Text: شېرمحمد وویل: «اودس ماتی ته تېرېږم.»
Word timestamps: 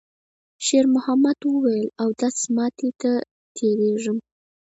شېرمحمد 0.65 1.39
وویل: 1.45 1.87
«اودس 2.03 2.37
ماتی 2.55 2.89
ته 3.01 3.11
تېرېږم.» 3.55 4.17